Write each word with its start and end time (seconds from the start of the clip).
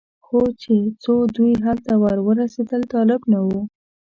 خو 0.25 0.39
چې 0.61 0.73
څو 1.03 1.13
دوی 1.35 1.53
هلته 1.65 1.93
ور 2.01 2.17
ورسېدل 2.27 2.81
طالب 2.93 3.21
نه 3.31 3.39
و. 3.47 3.49